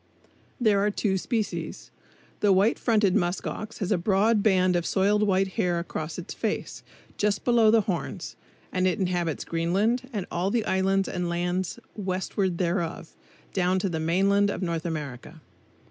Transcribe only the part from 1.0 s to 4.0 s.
species. The White Fronted Musk ox has a